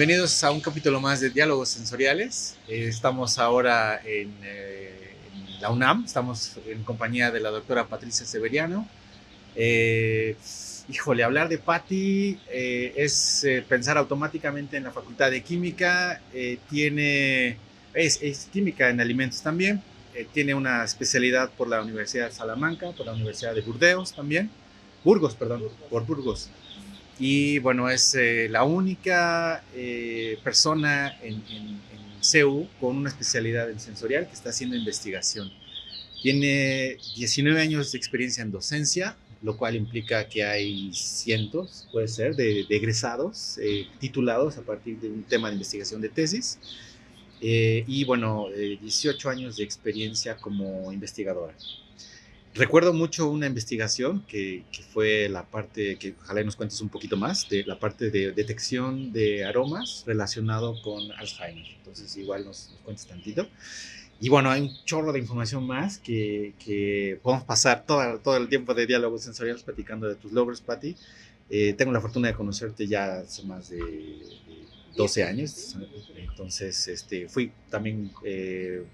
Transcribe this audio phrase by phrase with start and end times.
[0.00, 2.56] Bienvenidos a un capítulo más de Diálogos Sensoriales.
[2.66, 8.24] Eh, estamos ahora en, eh, en, la UNAM, estamos en compañía de la doctora Patricia
[8.24, 8.88] Severiano.
[9.54, 10.36] Eh,
[10.88, 16.22] híjole, hablar de Patti es pensar automáticamente en la Facultad de Química,
[16.70, 17.58] tiene,
[17.92, 19.82] es, es, química en alimentos también,
[20.32, 24.48] tiene una especialidad por la Universidad de Salamanca, por la Universidad de Burdeos también,
[25.04, 26.48] Burgos, perdón, por Burgos
[27.20, 33.70] y bueno, es eh, la única eh, persona en, en, en, CEU con una especialidad
[33.70, 35.50] en sensorial que está haciendo investigación.
[36.22, 42.36] Tiene 19 años de experiencia en docencia, lo cual implica que hay cientos, puede ser,
[42.36, 46.58] de, de egresados eh, titulados a partir de un tema de investigación de tesis.
[47.42, 51.54] Eh, y bueno, 18 años de experiencia como investigadora.
[52.52, 57.16] Recuerdo mucho una investigación que, que, fue la parte, que ojalá nos cuentes un poquito
[57.16, 61.64] más, de la parte de detección de aromas relacionado con Alzheimer.
[61.76, 63.48] Entonces igual nos, nos cuentes tantito.
[64.20, 68.48] Y bueno, hay un chorro de información más que, que podemos pasar todo, todo el
[68.48, 70.96] tiempo de diálogos sensoriales platicando de tus logros, Patti.
[71.48, 75.76] Eh, tengo la fortuna de conocerte ya hace más de, de 12 años.
[76.16, 78.10] Entonces, este, fui también...
[78.24, 78.84] Eh,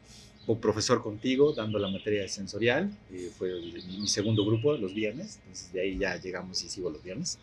[0.55, 5.39] profesor contigo dando la materia de sensorial, eh, fue mi, mi, segundo grupo los viernes,
[5.43, 7.39] entonces de ahí ya llegamos y sigo los viernes.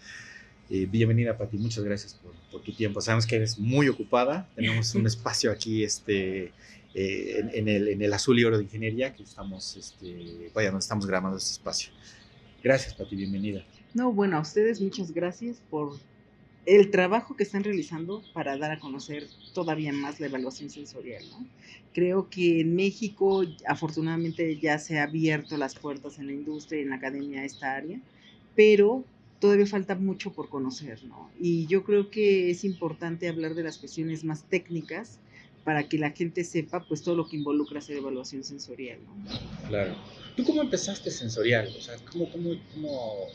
[0.70, 3.02] Eh, bienvenida Pati, muchas gracias por, por, tu tiempo.
[3.02, 6.54] Sabemos que eres muy ocupada, tenemos un espacio aquí este,
[6.94, 10.72] eh, en, en, el, en, el, azul y oro de ingeniería que estamos, este, vaya,
[10.72, 11.92] nos estamos grabando este espacio.
[12.64, 13.66] Gracias Pati, bienvenida.
[13.94, 16.00] No, bueno, a ustedes muchas gracias por
[16.66, 21.24] el trabajo que están realizando para dar a conocer todavía más la evaluación sensorial.
[21.32, 21.46] ¿no?
[21.94, 26.84] Creo que en México afortunadamente ya se han abierto las puertas en la industria y
[26.84, 28.00] en la academia a esta área,
[28.56, 29.04] pero
[29.40, 31.04] todavía falta mucho por conocer.
[31.04, 31.30] ¿no?
[31.40, 35.20] Y yo creo que es importante hablar de las cuestiones más técnicas
[35.66, 39.00] para que la gente sepa pues todo lo que involucra hacer evaluación sensorial.
[39.06, 39.68] ¿no?
[39.68, 39.96] Claro.
[40.36, 41.74] ¿Tú cómo empezaste sensorial?
[41.78, 43.28] O sea, ¿cómo, cómo, cómo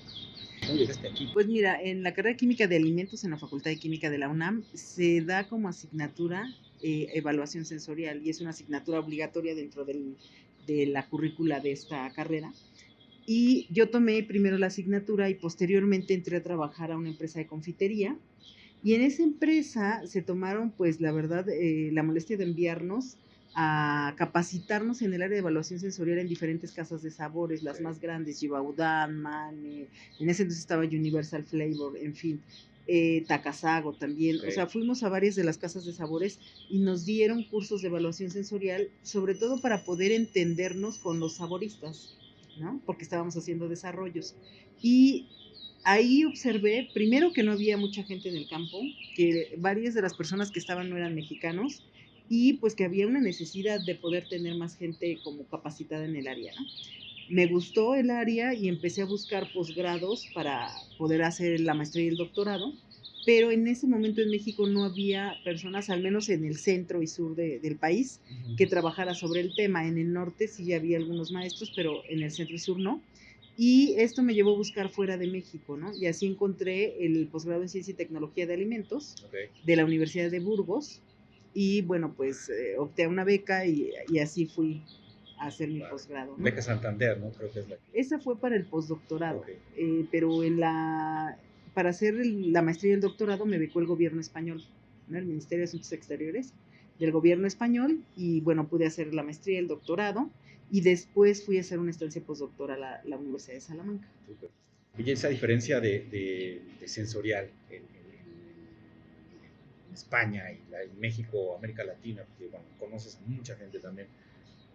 [0.66, 1.28] ¿Cómo llegaste aquí?
[1.32, 4.28] Pues mira, en la carrera Química de Alimentos en la Facultad de Química de la
[4.28, 6.44] UNAM se da como asignatura
[6.82, 10.16] eh, evaluación sensorial y es una asignatura obligatoria dentro del,
[10.66, 12.52] de la currícula de esta carrera.
[13.26, 17.46] Y yo tomé primero la asignatura y posteriormente entré a trabajar a una empresa de
[17.46, 18.16] confitería.
[18.82, 23.16] Y en esa empresa se tomaron, pues la verdad, eh, la molestia de enviarnos
[23.60, 27.98] a capacitarnos en el área de evaluación sensorial en diferentes casas de sabores, las más
[27.98, 29.88] grandes, Givaudan, Mane,
[30.20, 32.40] en ese entonces estaba Universal Flavor, en fin,
[32.86, 34.50] eh, Takasago también, okay.
[34.50, 36.38] o sea, fuimos a varias de las casas de sabores
[36.70, 42.14] y nos dieron cursos de evaluación sensorial, sobre todo para poder entendernos con los saboristas,
[42.60, 42.80] ¿no?
[42.86, 44.36] Porque estábamos haciendo desarrollos.
[44.80, 45.26] Y
[45.82, 48.78] ahí observé, primero que no había mucha gente en el campo,
[49.16, 51.82] que varias de las personas que estaban no eran mexicanos,
[52.28, 56.28] y pues que había una necesidad de poder tener más gente como capacitada en el
[56.28, 56.52] área.
[56.54, 56.66] ¿no?
[57.28, 62.08] Me gustó el área y empecé a buscar posgrados para poder hacer la maestría y
[62.08, 62.72] el doctorado,
[63.26, 67.06] pero en ese momento en México no había personas, al menos en el centro y
[67.06, 68.56] sur de, del país, uh -huh.
[68.56, 69.86] que trabajara sobre el tema.
[69.86, 73.02] En el norte sí había algunos maestros, pero en el centro y sur no.
[73.58, 75.92] Y esto me llevó a buscar fuera de México, ¿no?
[75.94, 79.46] Y así encontré el posgrado en Ciencia y Tecnología de Alimentos okay.
[79.66, 81.02] de la Universidad de Burgos,
[81.54, 84.82] y bueno, pues eh, opté a una beca y, y, así fui
[85.38, 86.36] a hacer mi posgrado.
[86.36, 86.44] ¿no?
[86.44, 87.30] Beca Santander, ¿no?
[87.30, 88.00] Creo que es la que...
[88.00, 89.58] Esa fue para el postdoctorado, okay.
[89.76, 91.38] eh, pero en la,
[91.74, 94.62] para hacer el, la maestría y el doctorado me becó el gobierno español,
[95.08, 95.18] ¿no?
[95.18, 96.52] el Ministerio de Asuntos Exteriores
[96.98, 100.30] del gobierno español y bueno, pude hacer la maestría y el doctorado
[100.70, 104.08] y después fui a hacer una estancia postdoctoral a la, la Universidad de Salamanca.
[104.26, 104.50] Super.
[104.98, 107.82] Y esa diferencia de, de, de sensorial en,
[109.98, 114.08] España y la, en México, América Latina, porque bueno, conoces a mucha gente también.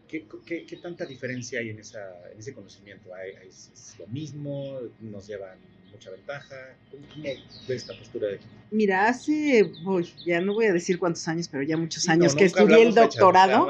[0.07, 3.13] ¿Qué, qué, qué tanta diferencia hay en, esa, en ese conocimiento?
[3.15, 4.79] ¿Hay, ¿Es, ¿Es, lo mismo?
[4.99, 5.57] ¿Nos llevan
[5.93, 6.55] mucha ventaja?
[6.91, 8.45] ¿Cómo, cómo ves esta postura de aquí?
[8.73, 12.39] Mira, hace, uy, ya no voy a decir cuántos años, pero ya muchos años no,
[12.39, 13.69] que estudié el doctorado.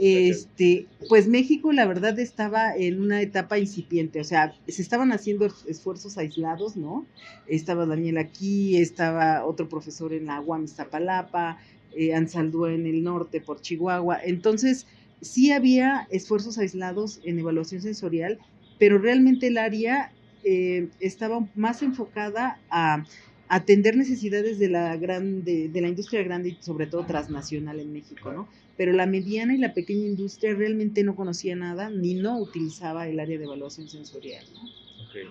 [0.00, 5.46] este, pues México, la verdad, estaba en una etapa incipiente, o sea, se estaban haciendo
[5.68, 7.06] esfuerzos aislados, ¿no?
[7.46, 11.60] Estaba Daniel aquí, estaba otro profesor en la UAM Iztapalapa,
[11.94, 14.18] eh, Ansaldúa en el norte por Chihuahua.
[14.24, 14.84] Entonces,
[15.20, 18.40] sí había esfuerzos aislados en evaluación sensorial,
[18.80, 20.12] pero realmente el área
[20.44, 23.04] eh, estaba más enfocada a
[23.48, 28.32] atender necesidades de la grande, de la industria grande y sobre todo transnacional en México,
[28.32, 28.48] ¿no?
[28.76, 33.18] Pero la mediana y la pequeña industria realmente no conocía nada ni no utilizaba el
[33.18, 35.08] área de evaluación sensorial, ¿no?
[35.08, 35.24] Okay.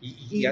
[0.00, 0.46] Y,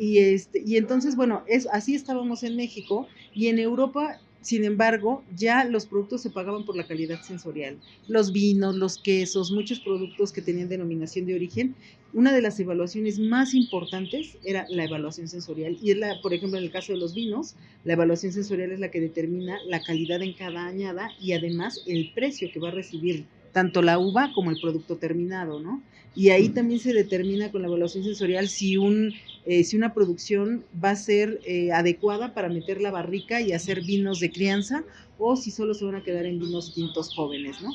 [0.00, 5.22] y, este, y entonces, bueno, es, así estábamos en México y en Europa sin embargo,
[5.36, 7.78] ya los productos se pagaban por la calidad sensorial.
[8.08, 11.76] Los vinos, los quesos, muchos productos que tenían denominación de origen.
[12.12, 15.78] Una de las evaluaciones más importantes era la evaluación sensorial.
[15.80, 17.54] Y es la, por ejemplo, en el caso de los vinos,
[17.84, 22.12] la evaluación sensorial es la que determina la calidad en cada añada y además el
[22.12, 25.82] precio que va a recibir tanto la uva como el producto terminado, ¿no?
[26.14, 29.14] Y ahí también se determina con la evaluación sensorial si, un,
[29.46, 33.82] eh, si una producción va a ser eh, adecuada para meter la barrica y hacer
[33.82, 34.84] vinos de crianza
[35.18, 37.70] o si solo se van a quedar en vinos tintos jóvenes, ¿no?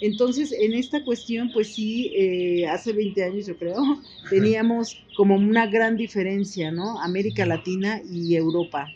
[0.00, 3.82] Entonces, en esta cuestión, pues sí, eh, hace 20 años yo creo,
[4.30, 7.00] teníamos como una gran diferencia, ¿no?
[7.00, 8.86] América Latina y Europa.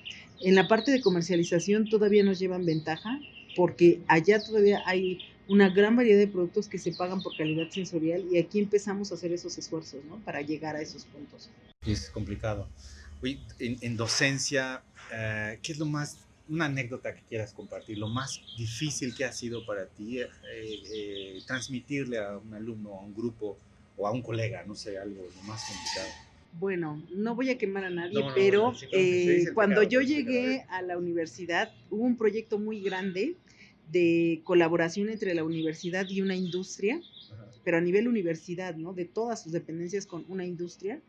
[0.40, 3.20] En la parte de comercialización todavía nos llevan ventaja
[3.56, 5.18] porque allá todavía hay
[5.50, 9.16] una gran variedad de productos que se pagan por calidad sensorial y aquí empezamos a
[9.16, 10.16] hacer esos esfuerzos, ¿no?
[10.18, 11.50] Para llegar a esos puntos.
[11.84, 12.68] Es complicado.
[13.20, 14.80] Oye, en, docencia,
[15.12, 16.18] eh, ¿qué es lo más,
[16.48, 21.38] una anécdota que quieras compartir, lo más difícil que ha sido para ti eh, eh,
[21.48, 23.58] transmitirle a un alumno, a un grupo
[23.96, 26.08] o a un colega, no sé, algo lo más complicado?
[26.60, 28.72] Bueno, no voy a quemar a nadie, pero
[29.52, 33.36] cuando yo llegué a la universidad hubo un proyecto muy grande
[33.90, 37.00] de colaboración entre la universidad y una industria,
[37.64, 38.92] pero a nivel universidad, ¿no?
[38.92, 41.00] De todas sus dependencias con una industria.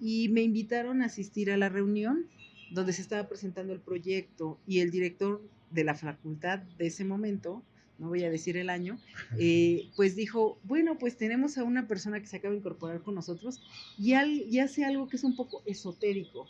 [0.00, 2.26] Y me invitaron a asistir a la reunión
[2.70, 5.40] donde se estaba presentando el proyecto y el director
[5.70, 7.62] de la facultad de ese momento,
[7.98, 8.98] no voy a decir el año,
[9.38, 13.14] eh, pues dijo, bueno, pues tenemos a una persona que se acaba de incorporar con
[13.14, 13.62] nosotros
[13.98, 16.48] y, y hace algo que es un poco esotérico,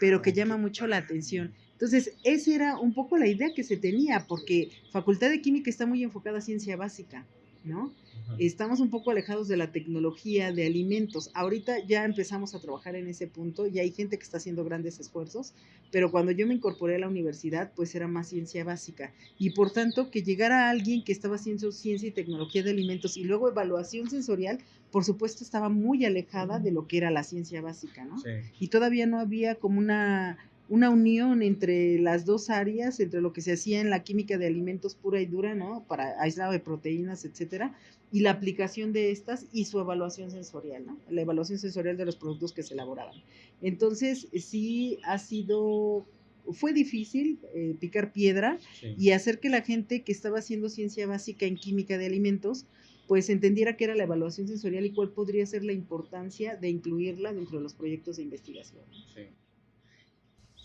[0.00, 1.52] pero que llama mucho la atención.
[1.78, 5.86] Entonces, esa era un poco la idea que se tenía, porque Facultad de Química está
[5.86, 7.24] muy enfocada a ciencia básica,
[7.62, 7.92] ¿no?
[8.38, 11.30] Estamos un poco alejados de la tecnología de alimentos.
[11.34, 14.98] Ahorita ya empezamos a trabajar en ese punto y hay gente que está haciendo grandes
[14.98, 15.54] esfuerzos,
[15.92, 19.12] pero cuando yo me incorporé a la universidad, pues era más ciencia básica.
[19.38, 23.22] Y por tanto, que llegara alguien que estaba haciendo ciencia y tecnología de alimentos y
[23.22, 24.58] luego evaluación sensorial,
[24.90, 28.16] por supuesto estaba muy alejada de lo que era la ciencia básica, ¿no?
[28.58, 33.40] Y todavía no había como una una unión entre las dos áreas, entre lo que
[33.40, 35.84] se hacía en la química de alimentos pura y dura, ¿no?
[35.86, 37.74] Para aislado de proteínas, etcétera,
[38.12, 40.98] y la aplicación de estas y su evaluación sensorial, ¿no?
[41.08, 43.14] La evaluación sensorial de los productos que se elaboraban.
[43.62, 46.06] Entonces, sí ha sido,
[46.52, 51.46] fue difícil eh, picar piedra y hacer que la gente que estaba haciendo ciencia básica
[51.46, 52.66] en química de alimentos,
[53.06, 57.32] pues entendiera qué era la evaluación sensorial y cuál podría ser la importancia de incluirla
[57.32, 58.84] dentro de los proyectos de investigación.
[59.14, 59.22] Sí.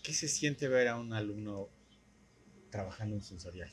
[0.04, 1.70] ¿Qué se siente ver a un alumno
[2.70, 3.70] trabajando en sensorial?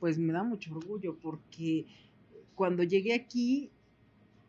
[0.00, 1.86] Pues me da mucho orgullo porque
[2.56, 3.70] cuando llegué aquí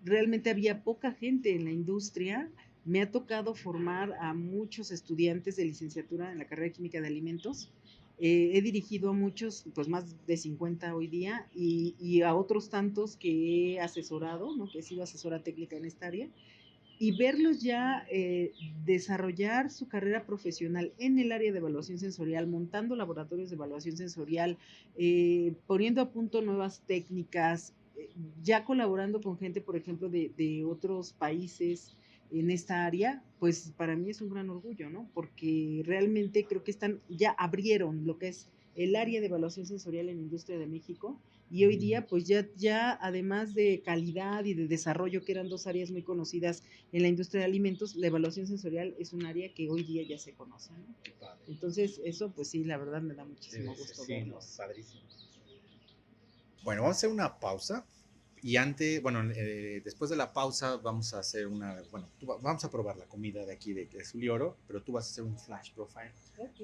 [0.04, 2.50] realmente había poca gente en la industria.
[2.86, 7.08] Me ha tocado formar a muchos estudiantes de licenciatura en la carrera de química de
[7.08, 7.72] alimentos.
[8.18, 12.70] Eh, he dirigido a muchos, pues más de 50 hoy día, y, y, a otros
[12.70, 14.72] tantos que he asesorado, ¿no?
[14.72, 16.30] que he sido asesora técnica en esta área
[16.98, 18.54] y verlos ya eh,
[18.86, 24.58] desarrollar su carrera profesional en el área de evaluación sensorial, montando laboratorios de evaluación sensorial,
[24.98, 28.10] eh, poniendo a punto nuevas técnicas, eh,
[28.42, 31.96] ya colaborando con gente, por ejemplo, de, de, otros países
[32.32, 35.10] en esta área, pues para mí es un gran orgullo, ¿no?
[35.14, 40.10] Porque realmente creo que están, ya abrieron lo que es el área de evaluación sensorial
[40.10, 44.56] en la industria de México y hoy día, pues ya, ya además de calidad y
[44.56, 48.48] de desarrollo, que eran dos áreas muy conocidas en la industria de alimentos, la evaluación
[48.48, 50.72] sensorial es un área que hoy día ya se conoce.
[51.48, 54.04] Entonces, eso, pues sí, la verdad me da muchísimo gusto
[56.64, 57.86] Bueno, vamos a hacer una pausa.
[58.42, 62.08] Y antes, bueno, eh, después de la pausa vamos a hacer una, bueno,
[62.42, 65.24] vamos a probar la comida de aquí de, de Zulioro, pero tú vas a hacer
[65.24, 66.12] un flash profile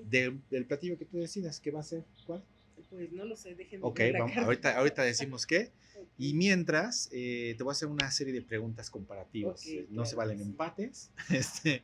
[0.06, 2.04] del platillo que tú decidas, ¿qué va a ser?
[2.26, 2.44] ¿Cuál?
[2.90, 5.72] Pues no lo sé, déjenme Ok, vamos, ahorita, ahorita decimos qué.
[6.18, 9.66] Y mientras, eh, te voy a hacer una serie de preguntas comparativas.
[9.90, 11.84] no se valen empates, este,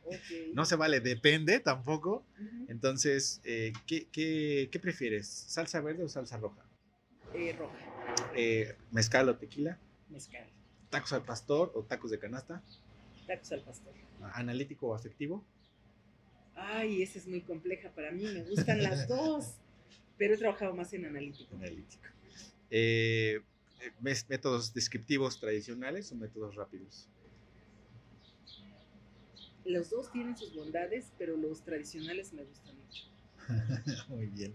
[0.54, 2.24] no se vale depende tampoco.
[2.68, 5.28] Entonces, eh, ¿qué, qué, qué, prefieres?
[5.28, 6.64] ¿Salsa verde o salsa roja?
[7.34, 8.76] Eh, roja.
[8.90, 9.78] ¿Mezcal o tequila?
[10.08, 10.48] Mezcal.
[10.90, 12.62] ¿Tacos al pastor o tacos de canasta?
[13.26, 13.92] Tacos al pastor.
[14.34, 15.44] ¿Analítico o afectivo?
[16.54, 19.54] Ay, esa es muy compleja para mí, me gustan las dos
[20.18, 21.54] pero he trabajado más en analítico.
[21.54, 22.04] Analítico.
[22.70, 23.40] Eh,
[24.00, 27.08] ¿Métodos descriptivos tradicionales o métodos rápidos?
[29.64, 33.04] Los dos tienen sus bondades, pero los tradicionales me gustan mucho.
[34.08, 34.54] Muy bien.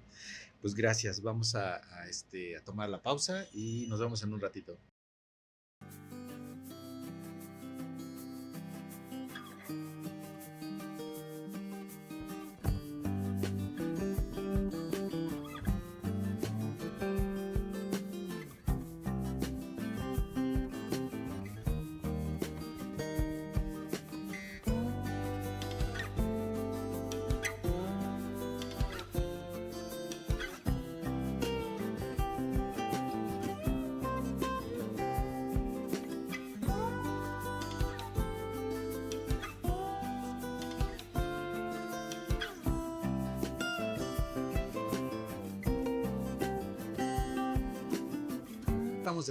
[0.61, 1.21] Pues gracias.
[1.21, 4.77] Vamos a, este, a tomar la pausa y nos vemos en un ratito.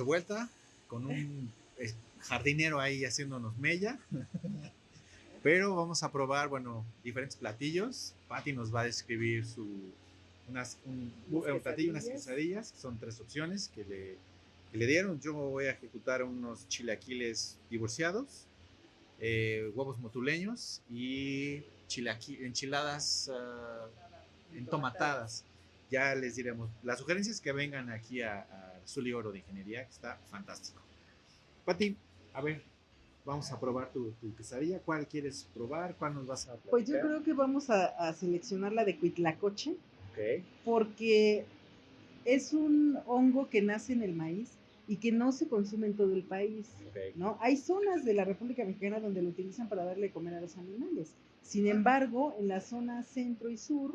[0.03, 0.49] De vuelta
[0.89, 1.51] con un
[2.21, 3.99] jardinero ahí haciéndonos mella.
[5.43, 8.15] Pero vamos a probar, bueno, diferentes platillos.
[8.29, 9.67] Patty nos va a describir su,
[10.49, 12.75] unas, un, un platillo, unas quesadillas.
[12.81, 14.17] Son tres opciones que le,
[14.71, 15.21] que le dieron.
[15.21, 18.47] Yo voy a ejecutar unos chilaquiles divorciados,
[19.21, 21.63] eh, huevos motuleños y
[22.41, 25.45] enchiladas uh, entomatadas.
[25.91, 26.71] Ya les diremos.
[26.85, 30.81] Las sugerencias que vengan aquí a, a Zuli Oro de Ingeniería, que está fantástico.
[31.65, 31.97] Pati,
[32.33, 32.63] a ver,
[33.25, 34.81] vamos a probar tu, tu, quesadilla.
[34.81, 35.97] ¿Cuál quieres probar?
[35.97, 36.71] ¿Cuál nos vas a platicar?
[36.71, 39.73] Pues yo creo que vamos a, a seleccionar la de cuitlacoche.
[40.11, 40.45] Ok.
[40.65, 41.45] Porque
[42.25, 44.51] es un hongo que nace en el maíz
[44.89, 47.13] y que no se consume en todo el país, Okay.
[47.17, 47.39] ¿no?
[47.41, 50.59] Hay zonas de la República Mexicana donde lo utilizan para darle de comer a los
[50.59, 51.15] animales.
[51.41, 53.95] Sin embargo, en la zona centro y sur,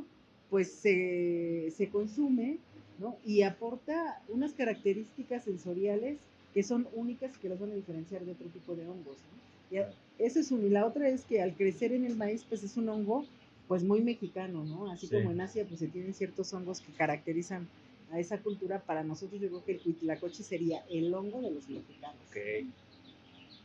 [0.49, 2.57] pues se, se consume,
[2.99, 3.17] ¿no?
[3.25, 6.17] Y aporta unas características sensoriales
[6.53, 9.77] que son únicas y que los van a diferenciar de otro tipo de hongos, ¿no?
[9.77, 9.81] Y
[10.23, 10.65] eso es una.
[10.65, 13.25] Y la otra es que al crecer en el maíz, pues es un hongo,
[13.67, 14.89] pues muy mexicano, ¿no?
[14.91, 15.15] Así Sí.
[15.15, 17.67] como en Asia, pues se tienen ciertos hongos que caracterizan
[18.11, 21.67] a esa cultura, para nosotros yo creo que el huitlacoche sería el hongo de los
[21.67, 22.15] mexicanos.
[22.29, 22.65] Ok.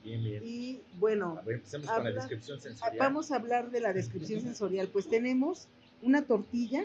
[0.05, 0.43] Bien, bien.
[0.45, 2.99] Y bueno, A ver, empecemos con la habla- descripción ah, sensorial.
[2.99, 4.89] vamos a hablar de la descripción sensorial.
[4.89, 5.69] Pues tenemos
[6.03, 6.85] una tortilla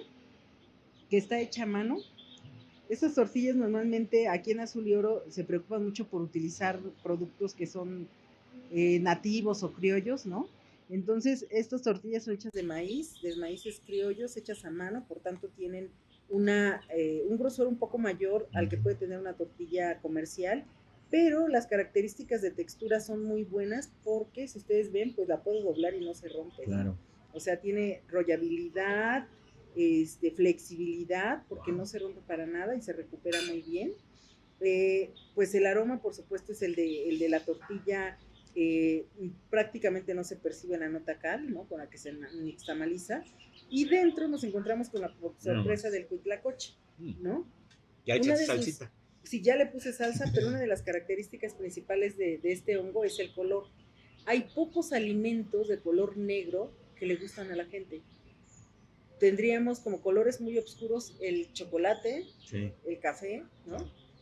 [1.10, 1.98] que está hecha a mano.
[2.90, 7.68] Estas tortillas normalmente aquí en Azul y Oro se preocupan mucho por utilizar productos que
[7.68, 8.08] son
[8.72, 10.48] eh, nativos o criollos, ¿no?
[10.90, 15.50] Entonces, estas tortillas son hechas de maíz, de maíces criollos, hechas a mano, por tanto
[15.50, 15.90] tienen
[16.30, 20.66] una, eh, un grosor un poco mayor al que puede tener una tortilla comercial,
[21.10, 25.62] pero las características de textura son muy buenas porque si ustedes ven, pues la puedo
[25.62, 26.66] doblar y no se rompe.
[26.68, 26.74] ¿no?
[26.74, 26.98] Claro.
[27.34, 29.28] O sea, tiene rollabilidad,
[29.78, 33.94] este, flexibilidad, porque no se rompe para nada y se recupera muy bien.
[34.60, 38.18] Eh, pues el aroma, por supuesto, es el de, el de la tortilla.
[38.60, 39.06] eh,
[39.52, 41.66] prácticamente no se percibe la nota cal, ¿no?
[41.70, 43.24] Con la que se nixtamaliza.
[43.70, 47.22] Y dentro nos encontramos con la sorpresa del cuitlacoche, Mm.
[47.22, 47.48] ¿no?
[48.06, 48.92] Ya de sus- salsita.
[49.22, 53.04] Sí, ya le puse salsa, pero una de las características principales de, de este hongo
[53.04, 53.66] es el color.
[54.26, 58.02] Hay pocos alimentos de color negro que le gustan a la gente.
[59.20, 62.72] Tendríamos como colores muy oscuros el chocolate, Sí.
[62.86, 63.78] el café, ¿no?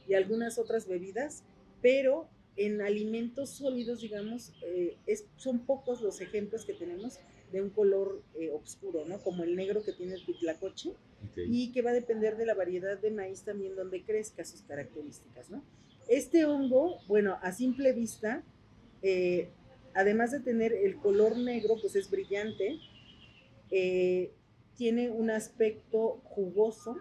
[0.07, 1.43] Y algunas otras bebidas,
[1.81, 7.19] pero en alimentos sólidos, digamos, eh, es, son pocos los ejemplos que tenemos
[7.51, 9.21] de un color eh, oscuro, ¿no?
[9.21, 10.93] Como el negro que tiene el pitlacoche
[11.37, 15.49] y que va a depender de la variedad de maíz también donde crezca sus características,
[15.49, 15.63] ¿no?
[16.07, 18.43] Este hongo, bueno, a simple vista,
[19.01, 19.49] eh,
[19.93, 22.79] además de tener el color negro, pues es brillante,
[23.71, 24.31] eh,
[24.77, 26.97] tiene un aspecto jugoso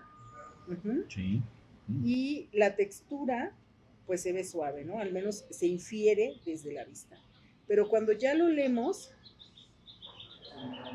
[1.08, 1.42] Sí.
[1.88, 2.02] Mm.
[2.06, 3.52] y la textura,
[4.06, 4.98] pues se ve suave, ¿no?
[4.98, 7.18] Al menos se infiere desde la vista.
[7.66, 9.12] Pero cuando ya lo leemos,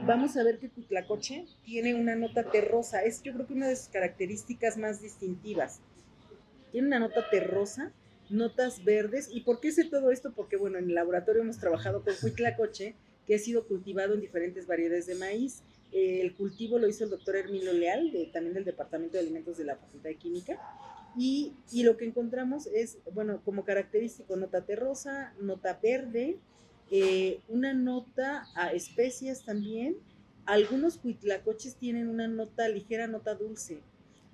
[0.05, 3.03] vamos a ver que Cuitlacoche tiene una nota terrosa.
[3.03, 5.81] Es yo creo que una de sus características más distintivas.
[6.71, 7.91] Tiene una nota terrosa,
[8.29, 9.29] notas verdes.
[9.31, 10.33] ¿Y por qué sé todo esto?
[10.33, 12.95] Porque, bueno, en el laboratorio hemos trabajado con Cuitlacoche,
[13.25, 15.61] que ha sido cultivado en diferentes variedades de maíz.
[15.91, 19.57] Eh, el cultivo lo hizo el doctor Hermilo Leal, de- también del Departamento de Alimentos
[19.57, 20.59] de la Facultad de Química.
[21.17, 26.37] Y, y lo que encontramos es, bueno, como característico, nota terrosa, nota verde,
[26.91, 29.97] eh, una nota a especias también.
[30.45, 33.79] Algunos cuitlacoches tienen una nota, ligera nota dulce.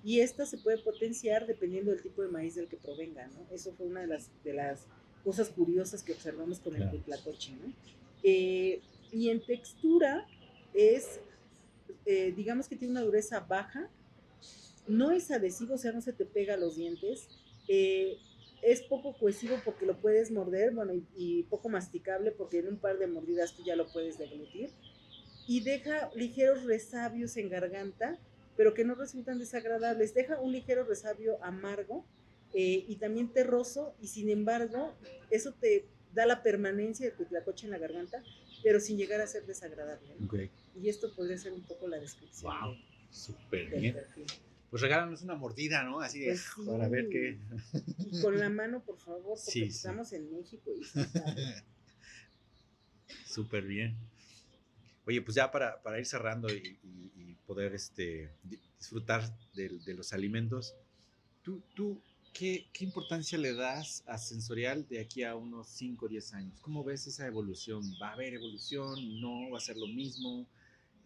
[0.04, 3.48] Y esta se puede potenciar dependiendo del tipo de maíz del que provenga, ¿no?
[3.52, 4.86] Eso fue una de las, de las
[5.24, 7.74] cosas curiosas que observamos con el cuitlacoche, ¿no?
[8.22, 8.82] Eh,
[9.12, 10.28] y en textura
[10.74, 11.20] es,
[12.06, 13.90] eh, digamos que tiene una dureza baja,
[14.88, 17.28] no es adhesivo, o sea, no se te pega a los dientes,
[17.68, 18.18] eh,
[18.62, 22.98] es poco cohesivo porque lo puedes morder, bueno, y, poco masticable porque en un par
[22.98, 24.72] de mordidas tú ya lo puedes deglutir,
[25.48, 28.18] y deja ligeros resabios en garganta,
[28.58, 32.06] pero que no resultan desagradables, deja un ligero resabio amargo
[32.54, 34.96] eh, y también terroso, y sin embargo,
[35.30, 38.24] eso te da la permanencia de tu tlacoche en la garganta,
[38.64, 40.16] pero sin llegar a ser desagradable.
[40.20, 40.28] ¿no?
[40.76, 42.74] Y esto podría ser un poco la descripción Wow.
[42.74, 43.94] de- Súper del bien.
[43.94, 44.26] perfil.
[44.70, 46.02] Pues regálanos una mordida, ¿no?
[46.02, 46.66] Así de, Pues sí.
[46.66, 47.40] para ver qué.
[48.00, 49.68] Y con la mano, por favor, porque Sí, sí.
[49.68, 51.00] estamos en México y sí
[53.26, 53.96] Súper bien.
[55.06, 59.84] Oye, pues ya para, para ir cerrando y, y- y poder este, di- disfrutar del-
[59.84, 60.74] de, los alimentos,
[61.44, 62.02] ¿tú, tú
[62.34, 66.60] qué, qué importancia le das a sensorial de aquí a unos 5 o 10 años?
[66.62, 67.84] ¿Cómo ves esa evolución?
[68.02, 69.22] ¿Va a haber evolución?
[69.22, 69.52] ¿No?
[69.52, 70.48] ¿Va a ser lo mismo?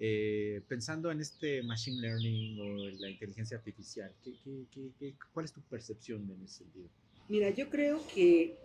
[0.02, 5.16] Eh, pensando en este machine learning o en la inteligencia artificial, ¿qué, qué, qué- qué-
[5.34, 6.88] cuál es tu percepción en ese sentido?
[7.28, 8.56] Mira, yo creo que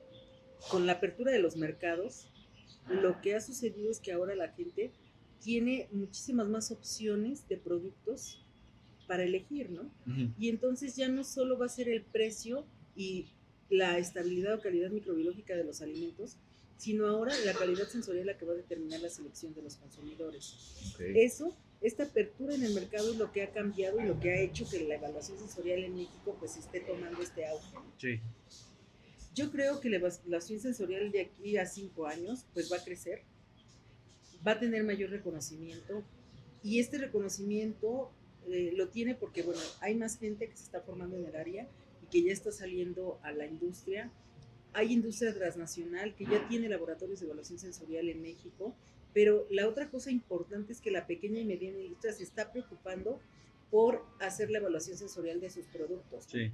[0.70, 2.28] con la apertura de los mercados,
[2.88, 4.92] lo que ha sucedido es que ahora la gente
[5.40, 8.40] tiene muchísimas más opciones de productos
[9.08, 9.90] para elegir, ¿no?
[10.38, 12.64] Y entonces ya no solo va a ser el precio
[12.96, 13.26] y
[13.68, 16.36] la estabilidad o calidad microbiológica de los alimentos,
[16.76, 20.97] sino ahora la calidad sensorial la que va a determinar la selección de los consumidores.
[20.99, 24.40] Eso, esta apertura en el mercado es lo que ha cambiado y lo que ha
[24.40, 27.76] hecho que la evaluación sensorial en México pues esté tomando este auge.
[27.99, 28.21] Sí.
[29.35, 33.23] Yo creo que la evaluación sensorial de aquí a cinco años pues va a crecer,
[34.47, 36.04] va a tener mayor reconocimiento
[36.62, 38.12] y este reconocimiento
[38.49, 41.69] eh, lo tiene porque bueno, hay más gente que se está formando en el área
[42.02, 44.12] y que ya está saliendo a la industria
[44.75, 48.75] hay industria transnacional que ya tiene laboratorios de evaluación sensorial en México,
[49.12, 53.21] pero la otra cosa importante es que la pequeña y mediana industria se está preocupando
[53.71, 56.25] por hacer la evaluación sensorial de sus productos.
[56.25, 56.50] Sí.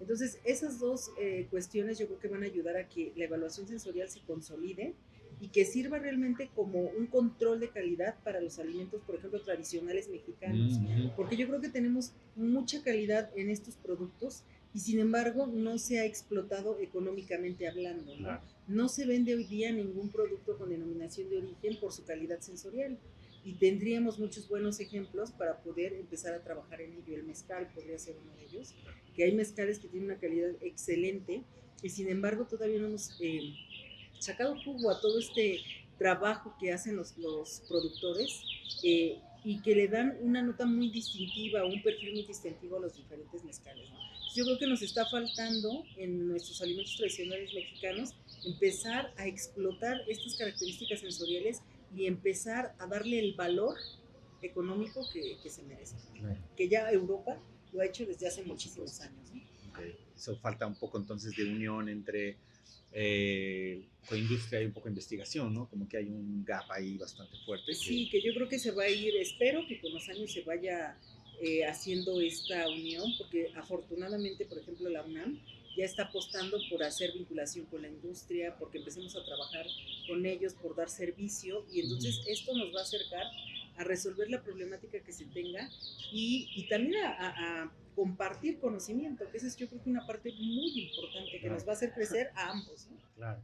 [0.00, 3.66] Entonces, esas dos eh, cuestiones yo creo que van a ayudar a que la evaluación
[3.66, 4.94] sensorial se consolide
[5.40, 10.08] y que sirva realmente como un control de calidad para los alimentos, por ejemplo, tradicionales
[10.08, 10.80] mexicanos.
[11.16, 14.44] Porque yo creo que tenemos mucha calidad en estos productos
[14.74, 18.12] y sin embargo no se ha explotado económicamente hablando.
[18.66, 18.88] ¿no?
[18.88, 22.98] se vende hoy día ningún producto con denominación de origen por su calidad sensorial
[23.44, 27.16] y tendríamos muchos buenos ejemplos para poder empezar a trabajar en ello.
[27.16, 28.74] El mezcal podría ser uno de ellos,
[29.14, 31.42] que hay mezcales que tienen una calidad excelente
[31.82, 33.54] y sin embargo todavía no hemos eh,
[34.18, 35.60] sacado jugo a todo este
[35.98, 38.42] trabajo que hacen los, los productores
[38.82, 42.96] eh, y que le dan una nota muy distintiva, un perfil muy distintivo a los
[42.96, 43.90] diferentes mezcales.
[43.90, 43.98] ¿no?
[44.34, 50.36] yo creo que nos está faltando en nuestros alimentos tradicionales mexicanos empezar a explotar estas
[50.36, 51.60] características sensoriales
[51.94, 53.76] y empezar a darle el valor
[54.42, 55.96] económico que, se merece.
[56.56, 57.36] Que ya Europa
[57.72, 59.32] lo ha hecho desde hace muchísimos años.
[60.14, 62.36] Eso falta un poco entonces de unión entre
[62.92, 65.68] eh, industria y un poco de investigación, ¿no?
[65.68, 67.74] Como que hay un gap ahí bastante fuerte.
[67.74, 70.42] Sí, que yo creo que se va a ir, espero que con los años se
[70.42, 70.98] vaya
[71.42, 75.38] eh, haciendo esta unión, porque afortunadamente, por ejemplo, la UNAM
[75.76, 79.66] ya está apostando por hacer vinculación con la industria, porque empecemos a trabajar
[80.08, 83.26] con ellos, por dar servicio, y entonces esto nos va a acercar
[83.76, 85.70] a resolver la problemática que se tenga
[86.12, 90.32] y, y también a, a, compartir conocimiento, que esa es yo creo que una parte
[90.32, 91.27] muy importante
[91.58, 92.88] nos va a hacer crecer a ambos.
[93.16, 93.40] Claro.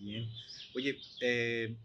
[0.00, 0.28] Bien.
[0.74, 1.76] Oye, eh,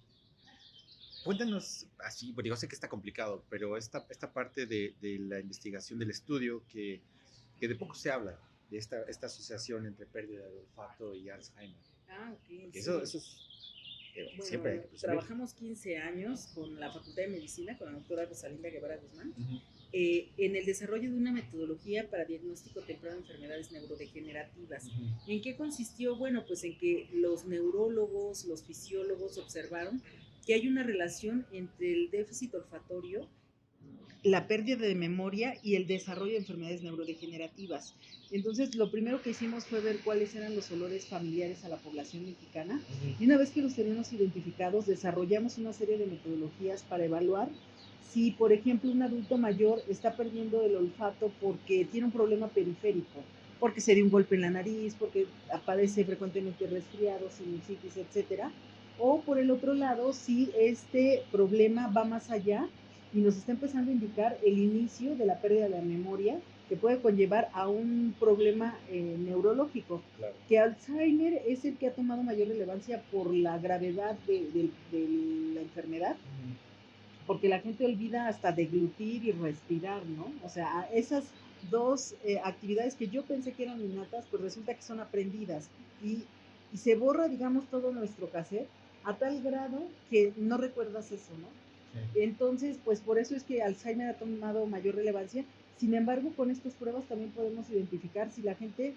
[1.24, 5.40] Cuéntanos así, porque yo sé que está complicado, pero esta, esta parte de, de la
[5.40, 7.02] investigación del estudio que,
[7.60, 11.78] que, de poco se habla, de esta, esta asociación entre pérdida de olfato y Alzheimer.
[12.08, 12.74] Ah, ok.
[12.74, 13.38] Eso, eso es,
[14.16, 18.26] eh, siempre hay que Trabajamos 15 años con la Facultad de Medicina, con la doctora
[18.26, 19.34] Rosalinda Guevara Guzmán,
[19.92, 24.88] eh, en el desarrollo de una metodología para diagnóstico temprano de enfermedades neurodegenerativas.
[25.28, 26.16] ¿En qué consistió?
[26.16, 30.02] Bueno, pues en que los neurólogos, los fisiólogos observaron
[30.46, 33.28] que hay una relación entre el déficit olfatorio,
[34.24, 37.96] la pérdida de memoria y el desarrollo de enfermedades neurodegenerativas.
[38.32, 42.26] Entonces, lo primero que hicimos fue ver cuáles eran los olores familiares a la población
[42.26, 42.82] mexicana.
[43.20, 47.50] Y una vez que los tenemos identificados, desarrollamos una serie de metodologías para evaluar
[48.10, 53.22] si, por ejemplo, un adulto mayor está perdiendo el olfato porque tiene un problema periférico,
[53.60, 58.52] porque se dio un golpe en la nariz, porque aparece frecuentemente resfriado, sinusitis, etcétera
[59.00, 62.68] o por el otro lado, si este problema va más allá
[63.14, 66.76] y nos está empezando a indicar el inicio de la pérdida de la memoria que
[66.76, 70.04] puede conllevar a un problema eh, neurológico.
[70.48, 74.70] Que Alzheimer es el que ha tomado mayor relevancia por la gravedad de,
[75.56, 76.16] la enfermedad,
[77.30, 80.32] porque la gente olvida hasta deglutir y respirar, ¿no?
[80.44, 81.26] O sea, esas
[81.70, 85.70] dos eh, actividades que yo pensé que eran innatas, pues resulta que son aprendidas
[86.04, 86.24] y,
[86.74, 88.68] y se borra, digamos, todo nuestro cassette
[89.04, 89.78] a tal grado
[90.10, 91.48] que no recuerdas eso, ¿no?
[92.20, 95.46] Entonces, pues por eso es que Alzheimer ha tomado mayor relevancia.
[95.78, 98.96] Sin embargo, con estas pruebas también podemos identificar si la gente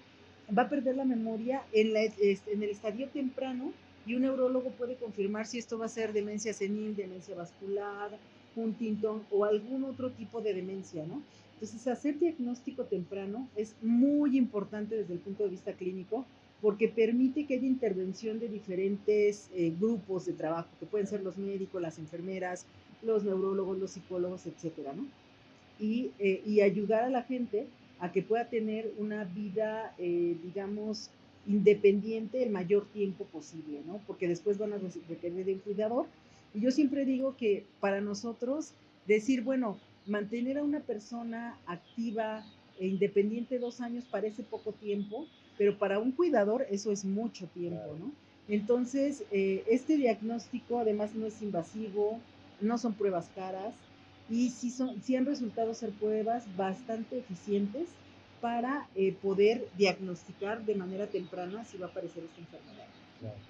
[0.56, 3.74] va a perder la memoria en, este, en el estadio temprano
[4.06, 8.10] y un neurólogo puede confirmar si esto va a ser demencia senil, demencia vascular,
[8.56, 11.22] Huntington o algún otro tipo de demencia, ¿no?
[11.54, 16.26] Entonces, hacer diagnóstico temprano es muy importante desde el punto de vista clínico
[16.60, 21.36] porque permite que haya intervención de diferentes eh, grupos de trabajo, que pueden ser los
[21.36, 22.66] médicos, las enfermeras,
[23.02, 25.06] los neurólogos, los psicólogos, etcétera, ¿no?
[25.78, 27.66] Y, eh, y ayudar a la gente
[27.98, 31.10] a que pueda tener una vida, eh, digamos,
[31.46, 34.00] independiente el mayor tiempo posible, ¿no?
[34.06, 34.78] Porque después van a
[35.08, 36.06] requerir de un cuidador.
[36.54, 38.72] Y yo siempre digo que para nosotros
[39.06, 42.44] decir, bueno, mantener a una persona activa
[42.78, 45.26] e independiente dos años parece poco tiempo,
[45.58, 48.12] pero para un cuidador eso es mucho tiempo, ¿no?
[48.48, 52.18] Entonces, eh, este diagnóstico además no es invasivo,
[52.60, 53.74] no son pruebas caras
[54.28, 57.88] y sí, son, sí han resultado ser pruebas bastante eficientes
[58.42, 62.88] para eh, poder diagnosticar de manera temprana si va a aparecer esta enfermedad.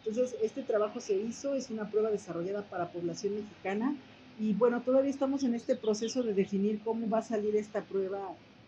[0.05, 3.97] Entonces, este trabajo se hizo, es una prueba desarrollada para población mexicana
[4.39, 8.21] y bueno, todavía estamos en este proceso de definir cómo va a salir esta prueba,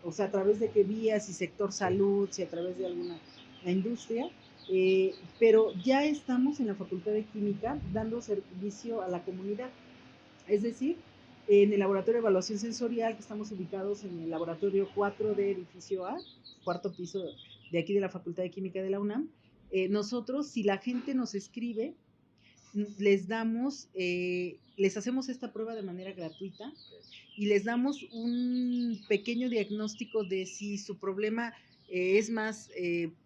[0.03, 3.17] o sea, a través de qué vías, si sector salud, si a través de alguna
[3.63, 4.27] la industria,
[4.67, 9.69] eh, pero ya estamos en la Facultad de Química dando servicio a la comunidad.
[10.47, 10.97] Es decir,
[11.47, 16.05] en el laboratorio de evaluación sensorial, que estamos ubicados en el laboratorio 4 de edificio
[16.05, 16.17] A,
[16.63, 17.23] cuarto piso
[17.71, 19.29] de aquí de la Facultad de Química de la UNAM,
[19.71, 21.93] eh, nosotros, si la gente nos escribe,
[22.97, 26.71] les damos, eh, les hacemos esta prueba de manera gratuita
[27.37, 31.53] y les damos un pequeño diagnóstico de si su problema
[31.87, 32.71] es más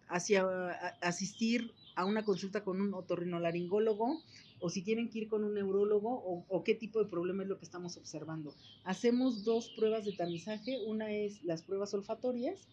[0.08, 4.22] hacia asistir a una consulta con un otorrinolaringólogo
[4.60, 7.58] o si tienen que ir con un neurólogo o, qué tipo de problema es lo
[7.58, 8.54] que estamos observando.
[8.84, 10.78] Hacemos dos pruebas de tamizaje.
[10.86, 12.68] Una es las pruebas olfatorias,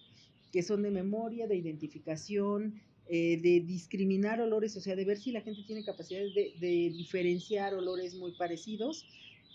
[0.51, 5.31] que son de memoria, de identificación, eh, de discriminar olores, o sea, de ver si
[5.31, 9.05] la gente tiene capacidad de, de diferenciar olores muy parecidos.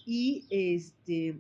[0.06, 1.36] Y este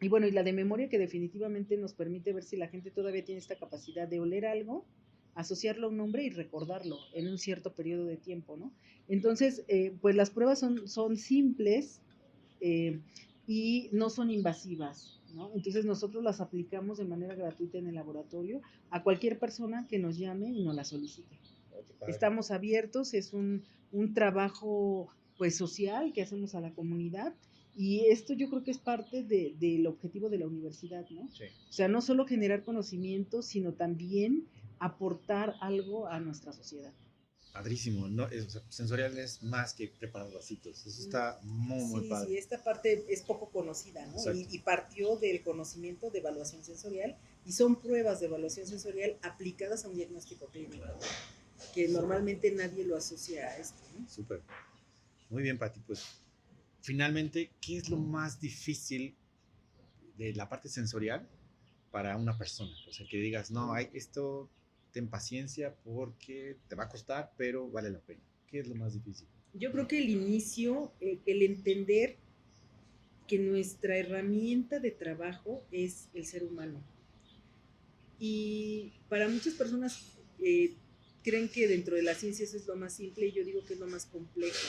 [0.00, 3.22] y bueno, y la de memoria que definitivamente nos permite ver si la gente todavía
[3.22, 4.86] tiene esta capacidad de oler algo,
[5.34, 8.72] asociarlo a un nombre y recordarlo en un cierto periodo de tiempo, ¿no?
[9.08, 12.00] Entonces, eh, pues las pruebas son, son simples
[12.60, 13.00] eh,
[13.46, 15.50] y no son invasivas, ¿no?
[15.54, 20.16] Entonces nosotros las aplicamos de manera gratuita en el laboratorio a cualquier persona que nos
[20.16, 21.38] llame y nos la solicite.
[22.06, 27.34] Estamos abiertos, es un, un trabajo pues social que hacemos a la comunidad
[27.74, 31.28] y esto yo creo que es parte de, del objetivo de la universidad, ¿no?
[31.32, 31.44] Sí.
[31.68, 34.46] O sea, no solo generar conocimiento, sino también
[34.80, 36.92] aportar algo a nuestra sociedad.
[37.52, 38.26] Padrísimo, ¿no?
[38.28, 42.28] Es, sensorial es más que preparar vasitos, eso está muy, muy padre.
[42.28, 44.32] Sí, esta parte es poco conocida, ¿no?
[44.32, 49.84] Y, y, partió del conocimiento de evaluación sensorial y son pruebas de evaluación sensorial aplicadas
[49.84, 50.86] a un diagnóstico clínico,
[51.74, 54.08] que normalmente nadie lo asocia a esto, ¿no?
[54.08, 54.42] Súper.
[55.28, 56.04] Muy bien, Pati, pues
[56.82, 59.16] finalmente, ¿qué es lo más difícil
[60.16, 61.28] de la parte sensorial
[61.90, 62.72] para una persona?
[62.88, 64.50] O sea, que digas, no, hay esto,
[64.92, 68.20] ten paciencia porque te va a costar, pero vale la pena.
[68.46, 69.26] ¿Qué es lo más difícil?
[69.54, 72.16] Yo creo que el inicio, el, entender
[73.26, 76.82] que nuestra herramienta de trabajo es el ser humano.
[78.18, 80.74] Y para muchas personas eh,
[81.22, 83.74] creen que dentro de la ciencia eso es lo más simple y yo digo que
[83.74, 84.68] es lo más complejo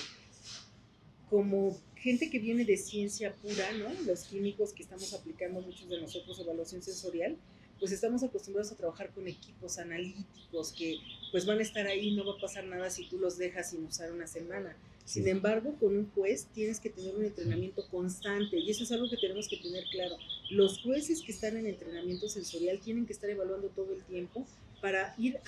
[1.32, 3.90] como gente que viene de ciencia pura, ¿no?
[4.06, 7.38] Los químicos que estamos aplicando muchos de nosotros evaluación sensorial,
[7.82, 11.00] pues estamos acostumbrados a trabajar con equipos analíticos que
[11.32, 13.84] pues van a estar ahí, no va a pasar nada si tú los dejas sin
[13.84, 14.78] usar una semana.
[15.04, 19.10] Sin embargo, con un juez tienes que tener un entrenamiento constante y eso es algo
[19.10, 20.16] que tenemos que tener claro.
[20.52, 24.46] Los jueces que están en entrenamiento sensorial tienen que estar evaluando todo el tiempo
[24.80, 25.40] para ir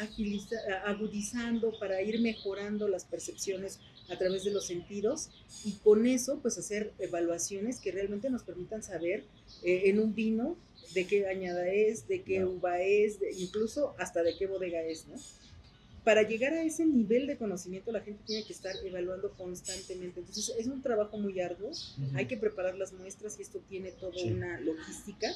[0.85, 5.29] agudizando, para ir mejorando las percepciones a través de los sentidos
[5.65, 9.23] y con eso pues hacer evaluaciones que realmente nos permitan saber
[9.63, 10.57] eh, en un vino
[10.93, 15.15] de qué añada es, de qué uva es, incluso hasta de qué bodega es, ¿no?
[16.03, 20.19] Para llegar a ese nivel de conocimiento la gente tiene que estar evaluando constantemente.
[20.19, 21.71] Entonces es un trabajo muy arduo,
[22.13, 25.31] hay que preparar las muestras y esto tiene toda una logística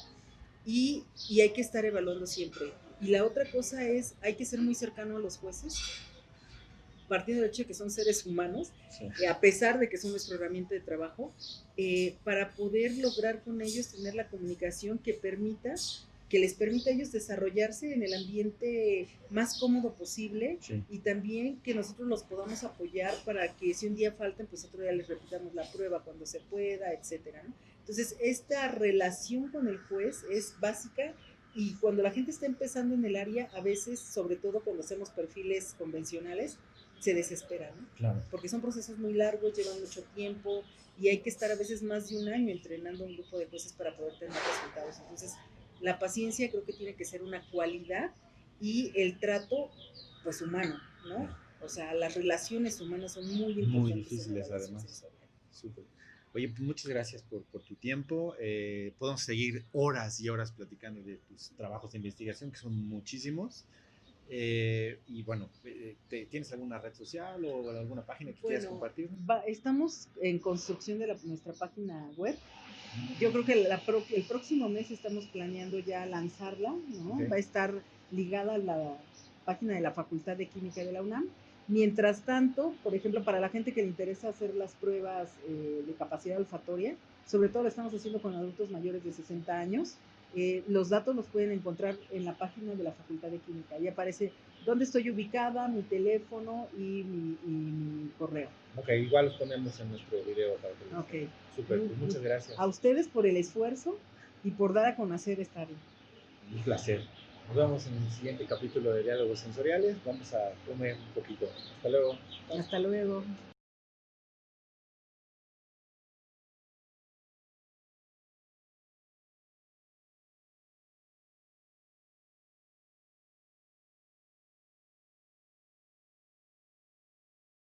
[0.66, 2.72] y, y hay que estar evaluando siempre.
[3.00, 5.74] Y la otra cosa es, hay que ser muy cercano a los jueces,
[7.08, 8.72] partiendo del hecho de que son seres humanos,
[9.20, 11.32] eh, a pesar de que son nuestro herramienta de trabajo,
[11.76, 15.74] eh, para poder lograr con ellos tener la comunicación que permita
[16.28, 20.58] que les permita a ellos desarrollarse en el ambiente más cómodo posible
[20.90, 24.82] y también que nosotros los podamos apoyar para que si un día falten, pues otro
[24.82, 27.42] día les repitamos la prueba cuando se pueda, etcétera.
[27.80, 31.14] Entonces, esta relación con el juez es básica
[31.54, 35.10] y cuando la gente está empezando en el área, a veces, sobre todo cuando hacemos
[35.10, 36.58] perfiles convencionales,
[37.00, 37.88] se desesperan, ¿no?
[37.96, 38.22] Claro.
[38.30, 40.62] Porque son procesos muy largos, llevan mucho tiempo
[41.00, 43.72] y hay que estar a veces más de un año entrenando un grupo de jueces
[43.72, 44.98] para poder tener resultados.
[45.00, 45.34] Entonces,
[45.80, 48.10] la paciencia creo que tiene que ser una cualidad
[48.60, 49.70] y el trato,
[50.24, 50.76] pues, humano,
[51.08, 51.28] ¿no?
[51.60, 53.72] O sea, las relaciones humanas son muy importantes.
[53.74, 55.04] Muy difíciles, además.
[55.50, 55.84] Súper.
[56.34, 58.34] Oye, pues muchas gracias por, por tu tiempo.
[58.38, 63.64] Eh, podemos seguir horas y horas platicando de tus trabajos de investigación, que son muchísimos.
[64.30, 65.96] Eh, y bueno, eh,
[66.30, 69.08] ¿tienes alguna red social o alguna página que quieras compartir?
[69.46, 72.36] estamos en construcción de la, nuestra página web.
[73.20, 73.80] Yo creo que la
[74.14, 77.28] el próximo mes estamos planeando ya lanzarla, ¿no?
[77.30, 77.72] Va a estar
[78.10, 78.98] ligada a la,
[79.48, 81.26] página de la Facultad de Química de la UNAM.
[81.68, 85.92] Mientras tanto, por ejemplo, para la gente que le interesa hacer las pruebas eh, de
[85.94, 89.96] capacidad olfatoria, sobre todo lo estamos haciendo con adultos mayores de 60 años,
[90.36, 93.76] eh, los datos los pueden encontrar en la página de la Facultad de Química.
[93.76, 94.32] Ahí aparece
[94.66, 98.48] dónde estoy ubicada, mi teléfono y mi, correo.
[98.76, 101.28] Ok, igual los ponemos en nuestro video para que Ok.
[101.56, 102.58] Super, pues muchas gracias.
[102.58, 103.98] A ustedes por el esfuerzo
[104.44, 105.76] y por dar a conocer esta área.
[106.54, 107.02] Un placer.
[107.48, 109.96] Nos vemos en el siguiente capítulo de Diálogos Sensoriales.
[110.04, 111.46] Vamos a comer un poquito.
[111.76, 112.18] Hasta luego.
[112.56, 113.24] Hasta luego.